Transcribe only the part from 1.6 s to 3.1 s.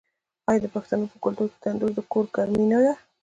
تندور د کور ګرمي نه ده؟